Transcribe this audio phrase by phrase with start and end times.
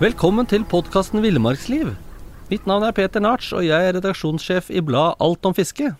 [0.00, 1.90] Velkommen til podkasten Villmarksliv.
[2.48, 5.90] Mitt navn er Peter Narts, og jeg er redaksjonssjef i bladet Alt om fiske.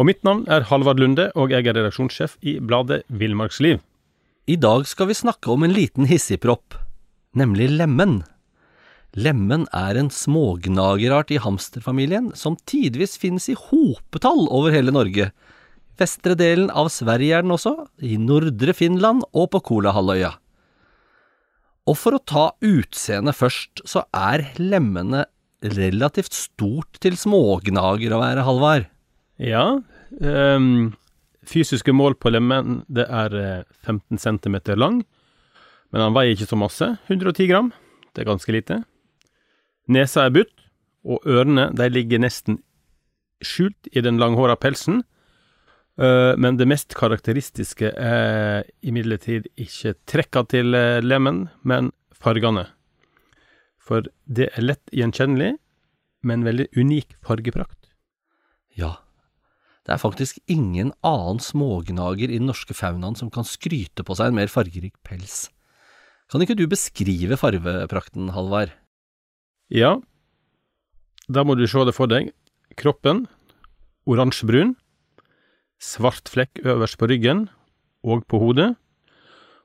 [0.00, 3.82] Og mitt navn er Halvard Lunde, og jeg er redaksjonssjef i bladet Villmarksliv.
[4.48, 6.78] I dag skal vi snakke om en liten hissigpropp,
[7.36, 8.22] nemlig lemen.
[9.12, 15.28] Lemen er en smågnagerart i hamsterfamilien som tidvis finnes i hopetall over hele Norge.
[16.00, 20.38] Vestre delen av Sverige er den også, i nordre Finland og på Kolahalvøya.
[21.86, 25.24] Og for å ta utseendet først, så er lemmene
[25.76, 28.88] relativt stort til smågnager å være, Halvard.
[29.42, 29.66] Ja,
[30.10, 30.94] Um,
[31.46, 35.02] fysiske mål på lemmen det er eh, 15 cm lang,
[35.92, 37.72] men han veier ikke så masse, 110 gram.
[38.14, 38.78] Det er ganske lite.
[39.92, 40.54] Nesa er butt,
[41.06, 42.60] og ørene de ligger nesten
[43.44, 45.04] skjult i den langhåra pelsen.
[45.96, 52.66] Eh, men det mest karakteristiske er imidlertid ikke trekka til eh, lemen, men fargene.
[53.80, 55.54] For det er lett gjenkjennelig,
[56.26, 57.92] men veldig unik fargeprakt.
[58.76, 58.96] Ja,
[59.86, 64.32] det er faktisk ingen annen smågnager i den norske faunaen som kan skryte på seg
[64.32, 65.46] en mer fargerik pels.
[66.26, 68.74] Kan ikke du beskrive fargeprakten, Halvard?
[69.70, 69.94] Ja,
[71.30, 72.32] da må du se det for deg.
[72.76, 73.24] Kroppen
[74.10, 74.74] oransjebrun,
[75.82, 77.48] svart flekk øverst på ryggen
[78.04, 78.74] og på hodet,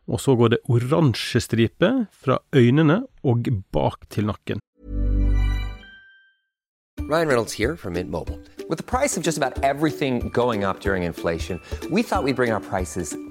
[0.07, 4.59] og så går det oransje striper fra øynene og bak til nakken.
[7.11, 8.39] Ryan Reynolds her fra Mint Mobile.
[8.69, 12.35] Med prisen på nesten alt som går opp under inflasjonen, trodde vi at vi skulle
[12.35, 13.30] bringe prisene prices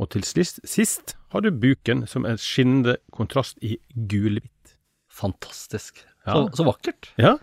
[0.00, 4.74] Og til sist, sist har du buken, som er skinnende kontrast i gulhvitt.
[5.14, 6.02] Fantastisk.
[6.26, 6.32] Ja.
[6.34, 7.12] Så, så vakkert.
[7.20, 7.36] Ja,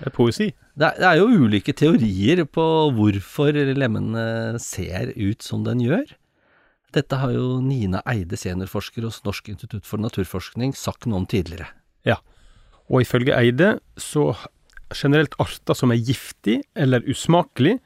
[0.00, 0.48] det er poesi.
[0.72, 2.64] Det er, det er jo ulike teorier på
[2.96, 4.16] hvorfor lemen
[4.62, 6.08] ser ut som den gjør.
[6.92, 11.70] Dette har jo Nina Eide, seniorforsker hos Norsk institutt for naturforskning, sagt noe om tidligere.
[12.08, 12.18] Ja,
[12.92, 14.32] og ifølge Eide så
[14.92, 17.78] generelt arter som er giftig eller usmakelig,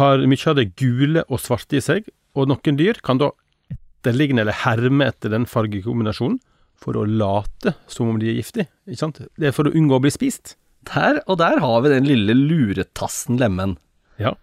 [0.00, 2.06] har mye av det gule og svarte i seg,
[2.38, 3.30] og noen dyr kan da
[3.72, 6.40] etterligne eller herme etter den fargekombinasjonen
[6.82, 9.20] for å late som om de er giftige, ikke sant?
[9.38, 10.56] Det er for å unngå å bli spist.
[10.90, 13.76] Der og der har vi den lille luretassen lemen.
[14.18, 14.34] Ja.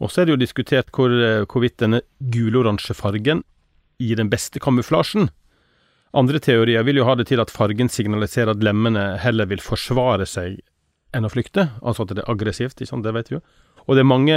[0.00, 2.00] Og så er det jo diskutert hvor, eh, hvorvidt denne
[2.32, 3.44] guloransje fargen
[4.00, 5.28] gir den beste kamuflasjen.
[6.14, 10.26] Andre teorier vil jo ha det til at fargen signaliserer at lemmene heller vil forsvare
[10.26, 10.60] seg
[11.14, 13.42] enn å flykte, altså at det er aggressivt, ikke sant, det vet vi jo.
[13.84, 14.36] Og det er mange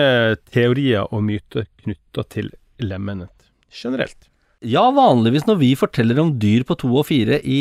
[0.51, 2.51] teorier og myter knytta til
[2.83, 4.29] lemmenet generelt.
[4.65, 7.59] Ja, vanligvis når vi forteller om dyr på to og fire i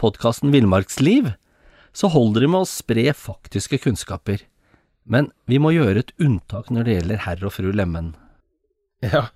[0.00, 1.30] podkasten Villmarksliv,
[1.96, 4.44] så holder det med å spre faktiske kunnskaper.
[5.08, 8.12] Men vi må gjøre et unntak når det gjelder herr og fru Lemen.
[9.04, 9.28] Ja,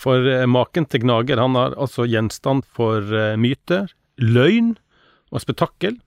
[0.00, 4.74] for eh, maken til Gnager, han er altså gjenstand for eh, myter, løgn
[5.30, 6.00] og spetakkel.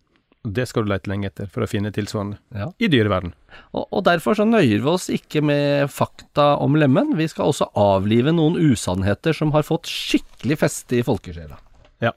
[0.46, 2.68] Det skal du lete lenge etter for å finne tilsvarende Ja.
[2.78, 3.34] i dyreverden.
[3.74, 7.72] Og, og derfor så nøyer vi oss ikke med fakta om lemen, vi skal også
[7.80, 11.58] avlive noen usannheter som har fått skikkelig feste i folkesjela.
[12.04, 12.12] Ja.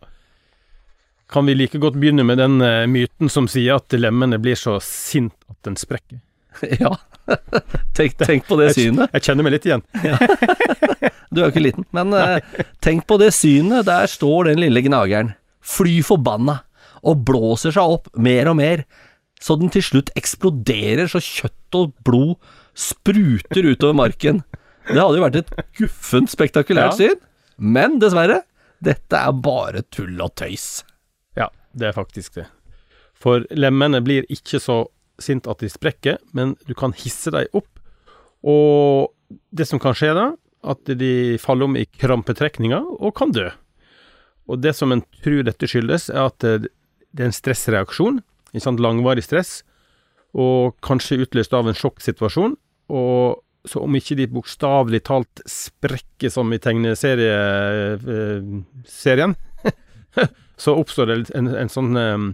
[1.28, 4.79] Kan vi like godt begynne med den eh, myten som sier at lemmene blir så
[4.85, 6.20] sint at den sprekker?
[6.82, 6.94] ja,
[7.99, 9.12] tenk, tenk på det synet.
[9.12, 9.85] Jeg kjenner meg litt igjen.
[11.29, 12.38] Du er jo ikke liten, men eh,
[12.81, 13.85] tenk på det synet.
[13.85, 16.62] Der står den lille gnageren, fly forbanna,
[17.03, 18.85] og blåser seg opp mer og mer,
[19.41, 22.37] så den til slutt eksploderer så kjøtt og blod
[22.79, 24.43] spruter utover marken.
[24.89, 27.09] Det hadde jo vært et guffent spektakulært Ja.
[27.11, 27.21] syn,
[27.59, 28.43] men dessverre,
[28.83, 30.83] dette er bare tull og tøys.
[31.37, 32.47] Ja, det er faktisk det.
[33.19, 34.87] For lemmene blir ikke så
[35.19, 37.67] sint at de sprekker, men du kan hisse dem opp.
[38.47, 39.11] Og
[39.53, 40.29] det som kan skje da,
[40.65, 43.49] at de faller om i krampetrekninger og kan dø.
[44.49, 46.47] Og det som en tror dette skyldes, er at
[47.14, 48.20] det er en stressreaksjon,
[48.52, 49.60] ikke sant, langvarig stress,
[50.38, 52.56] og kanskje utløst av en sjokksituasjon.
[52.93, 53.38] Og
[53.69, 57.99] så om ikke de bokstavelig talt sprekker som i tegneserien,
[60.64, 62.28] så oppstår det en, en sånn em,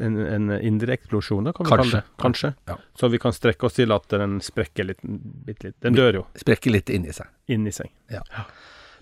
[0.00, 1.90] en, en indre eksplosjon, da, kan vi Kanskje.
[1.90, 2.16] kalle det.
[2.22, 2.50] Kanskje.
[2.70, 2.76] Ja.
[2.98, 5.00] Så vi kan strekke oss til at den sprekker litt,
[5.48, 5.64] litt.
[5.82, 7.30] Den dør jo Sprekker litt inni seg.
[7.50, 7.90] inni seg.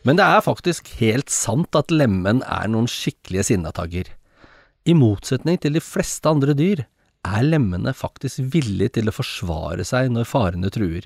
[0.06, 4.12] Men det er faktisk helt sant at lemen er noen skikkelige sinnatagger.
[4.88, 6.86] I motsetning til de fleste andre dyr
[7.28, 11.04] er lemmene faktisk villige til å forsvare seg når farene truer.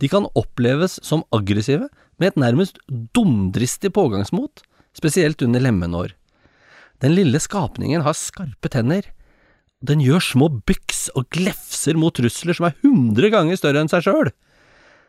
[0.00, 1.88] De kan oppleves som aggressive
[2.20, 2.78] med et nærmest
[3.16, 4.62] dumdristig pågangsmot,
[4.96, 6.14] spesielt under lemenår.
[7.04, 9.04] Den lille skapningen har skarpe tenner.
[9.84, 14.06] Den gjør små byks og glefser mot trusler som er hundre ganger større enn seg
[14.06, 14.32] sjøl.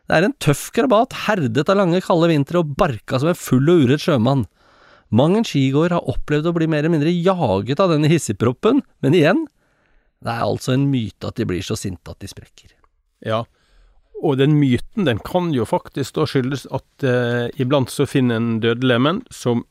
[0.07, 3.67] Det er en tøff krabat, herdet av lange, kalde vintre og barka som en full
[3.71, 4.45] og uredd sjømann.
[5.09, 9.15] Mang en skigåer har opplevd å bli mer eller mindre jaget av denne hissigproppen, men
[9.15, 9.45] igjen,
[10.23, 12.73] det er altså en myte at de blir så sinte at de sprekker.
[13.23, 13.45] Ja,
[14.17, 18.57] og den myten den kan jo faktisk da skyldes at eh, iblant så finner en
[18.63, 19.63] dødelemen som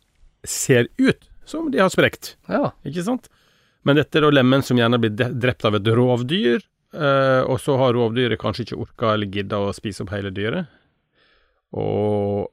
[0.46, 3.28] ser ut som de har sprekt, Ja, ikke sant?
[3.86, 6.58] Men dette er da lemen som gjerne blir drept av et rovdyr,
[6.94, 10.66] eh, og så har rovdyret kanskje ikke orka eller gidda å spise opp hele dyret,
[11.76, 12.50] og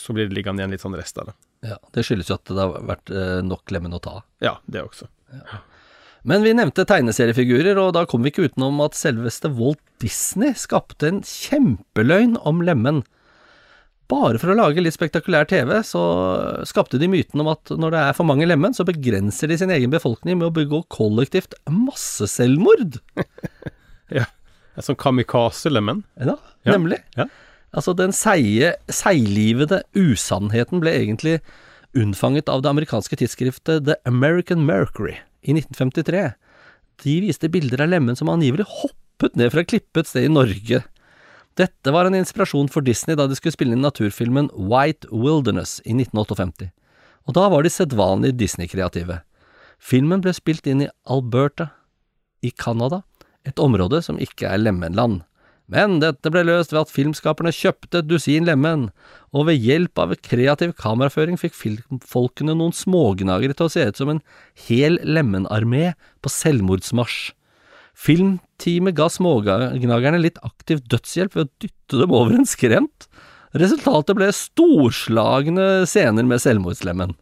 [0.00, 1.36] så blir det liggende igjen litt sånn rest av det.
[1.72, 4.24] ja, det skyldes jo at det har vært eh, nok lemen å ta av.
[4.44, 5.08] Ja, det også.
[6.26, 11.06] Men vi nevnte tegneseriefigurer, og da kom vi ikke utenom at selveste Walt Disney skapte
[11.10, 13.04] en kjempeløgn om lemen.
[14.10, 16.00] Bare for å lage litt spektakulær TV, så
[16.66, 19.72] skapte de myten om at når det er for mange lemen, så begrenser de sin
[19.74, 23.00] egen befolkning med å begå kollektivt masseselvmord.
[24.14, 26.04] er sånn kamikaze-lemen.
[26.22, 26.74] Ja, Ja.
[26.76, 27.00] nemlig.
[27.16, 27.26] Ja.
[27.76, 31.38] Altså, den seige, seiglivede usannheten ble egentlig
[31.96, 36.30] unnfanget av det amerikanske tidsskriftet The American Mercury i 1953.
[37.04, 40.32] De viste bilder av Lemmen som angivelig hoppet ned fra klippet klippe et sted i
[40.32, 40.82] Norge.
[41.56, 45.94] Dette var en inspirasjon for Disney da de skulle spille inn naturfilmen White Wilderness i
[45.96, 46.68] 1958.
[47.26, 49.22] Og da var de sedvanlig Disney-kreative.
[49.80, 51.70] Filmen ble spilt inn i Alberta
[52.44, 53.02] i Canada,
[53.44, 55.22] et område som ikke er lemenland.
[55.72, 58.90] Men dette ble løst ved at filmskaperne kjøpte et dusin lemen,
[59.34, 64.12] og ved hjelp av kreativ kameraføring fikk filmfolkene noen smågnagere til å se ut som
[64.12, 64.22] en
[64.68, 67.32] hel lemenarmé på selvmordsmarsj.
[67.96, 73.08] Filmteamet ga smågnagerne litt aktiv dødshjelp ved å dytte dem over en skrent.
[73.56, 77.14] Resultatet ble storslagne scener med selvmordslemmen.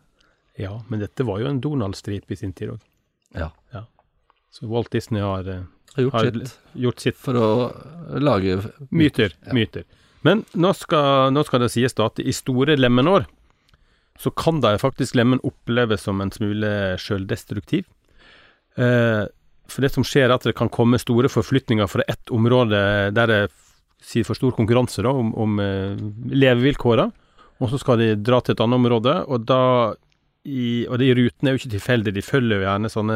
[0.59, 2.83] Ja, men dette var jo en Donald-stripe i sin tid òg.
[3.35, 3.51] Ja,
[4.55, 5.65] Så Walt Disney har, eh,
[5.95, 7.49] har gjort har sitt gjort sitt for å
[8.19, 8.59] lage
[8.91, 9.35] Myter.
[9.55, 9.87] Myter.
[10.27, 13.27] Men nå skal, nå skal det sies da at i store lemenår
[14.21, 16.71] så kan da faktisk lemen oppleves som en smule
[17.03, 17.85] sjøldestruktiv.
[18.79, 19.25] Eh,
[19.71, 22.81] for det som skjer er at det kan komme store forflytninger fra ett område
[23.17, 23.43] der det
[24.05, 25.97] sier for stor konkurranse da, om, om eh,
[26.31, 27.09] levevilkåra,
[27.63, 29.63] og så skal de dra til et annet område, og da
[30.45, 33.15] i, Og de rutene er jo ikke tilfeldige, de følger jo gjerne sånne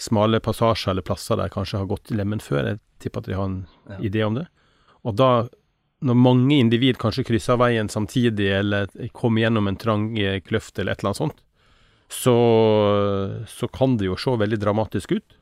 [0.00, 2.72] smale passasjer eller plasser der kanskje har gått lemmen før.
[2.72, 3.98] Jeg tipper at de har en Ja.
[3.98, 4.46] idé om det.
[5.04, 5.48] Og da,
[6.02, 10.92] når mange individ kanskje krysser veien samtidig, eller kommer gjennom en trang eh, kløft eller
[10.92, 11.40] et eller annet sånt,
[12.10, 12.34] så,
[13.48, 15.36] så kan det jo se veldig dramatisk ut.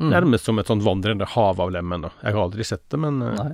[0.00, 0.10] Mm.
[0.10, 2.02] Nærmest som et sånt vandrende hav av lemmen.
[2.06, 2.10] da.
[2.22, 3.52] Jeg har aldri sett det, men eh, Nei.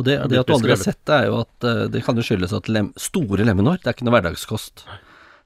[0.00, 2.16] Og det, det at du aldri har sett det, er jo at eh, det kan
[2.16, 4.86] jo skyldes at lem, store lemenår, det er ikke noe hverdagskost.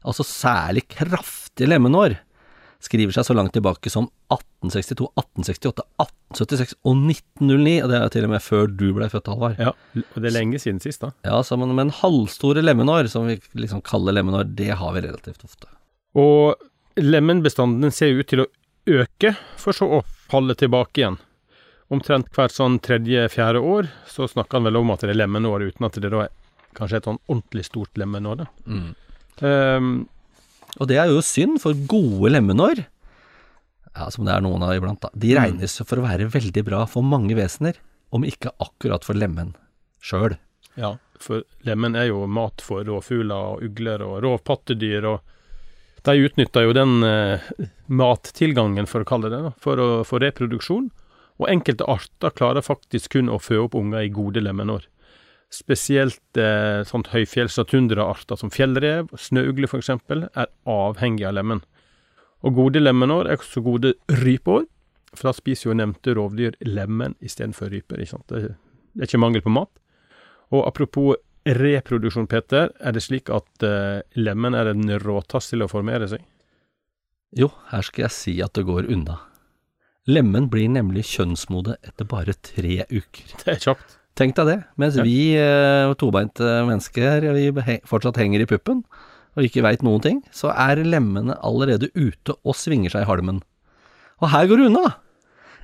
[0.06, 2.14] Altså særlig kraftige lemenår
[2.84, 8.26] skriver seg så langt tilbake som 1862, 1868, 1876 og 1909, og det er til
[8.28, 9.60] og med før du ble født, Halvard.
[9.62, 11.12] ja, og det er lenge siden sist, da.
[11.26, 15.46] Ja, så, men, men halvstore lemenår, som vi liksom kaller lemenår, det har vi relativt
[15.46, 15.70] ofte.
[16.16, 16.56] Og
[17.00, 18.50] lemenbestanden ser ut til å
[18.86, 21.20] øke, for så å falle tilbake igjen.
[21.92, 25.86] Omtrent hvert sånn tredje-fjerde år så snakker han vel om at det er lemenår, uten
[25.86, 26.32] at det da er
[26.76, 28.42] kanskje et sånn ordentlig stort lemenår.
[28.42, 28.46] da.
[28.66, 28.88] Mm.
[29.46, 29.92] Ehm,
[30.76, 32.84] Og det er jo synd, for gode lemenår,
[33.96, 36.82] ja, som det er noen av iblant, da, de regnes for å være veldig bra
[36.90, 37.78] for mange vesener,
[38.14, 39.54] om ikke akkurat for lemen
[40.04, 40.36] sjøl.
[40.76, 46.66] ja, for lemen er jo mat for rovfugler og ugler og rovpattedyr, og de utnytter
[46.68, 47.48] jo den eh,
[47.88, 50.90] mattilgangen, for å kalle det det, for, å, for reproduksjon.
[51.36, 54.86] Og enkelte arter klarer faktisk kun å fø opp unger i gode lemenår.
[55.52, 61.62] Spesielt eh, sånt høyfjells- og tundraarter som fjellrev, snøugle f.eks., er avhengig av lemen.
[62.44, 64.66] Og gode lemenår er også gode rypeår,
[65.14, 68.02] for da spiser jo nevnte rovdyr lemen istedenfor ryper.
[68.02, 68.26] Ikke sant?
[68.32, 68.56] Det,
[68.92, 69.70] det er ikke mangel på mat.
[70.54, 75.70] Og apropos reproduksjon, Peter, er det slik at eh, lemen er en råtass til å
[75.70, 76.26] formere seg?
[77.36, 79.20] Jo, her skal jeg si at det går unna.
[80.06, 83.32] Lemmen blir nemlig kjønnsmode etter bare tre uker.
[83.42, 83.96] Det er kjapt.
[84.16, 84.56] Tenk deg det.
[84.80, 85.04] Mens Ja.
[85.04, 88.82] vi eh, tobeinte mennesker vi he fortsatt henger i puppen
[89.36, 93.42] og ikke veit noen ting, så er lemmene allerede ute og svinger seg i halmen.
[94.24, 94.94] Og her går det unna!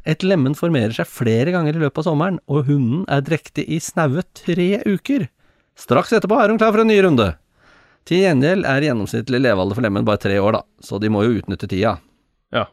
[0.04, 3.78] Et lemen formerer seg flere ganger i løpet av sommeren, og hunden er drektig i
[3.80, 5.28] snaue tre uker.
[5.78, 7.30] Straks etterpå er hun klar for en ny runde.
[8.04, 11.38] Til gjengjeld er gjennomsnittlig levealder for lemmen bare tre år, da, så de må jo
[11.38, 11.94] utnytte tida.
[12.52, 12.66] Ja.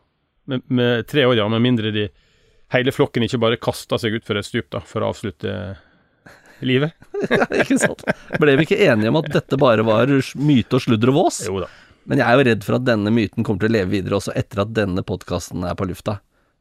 [0.50, 1.48] Med, med tre år, ja.
[1.54, 2.10] Med mindre de
[2.76, 5.54] hele flokken ikke bare kasta seg utfor et stup da, for å avslutte
[6.66, 6.96] livet.
[7.62, 8.04] ikke sant?
[8.40, 11.44] Ble vi ikke enige om at dette bare var myte og sludder og vås?
[11.48, 11.72] Jo da.
[12.10, 14.34] Men jeg er jo redd for at denne myten kommer til å leve videre også
[14.40, 16.20] etter at denne podkasten er på lufta.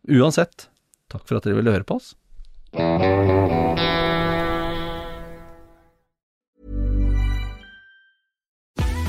[0.08, 0.68] Uansett,
[1.12, 2.12] takk for at dere ville høre på oss.